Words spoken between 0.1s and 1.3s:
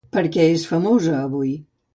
Per què és famosa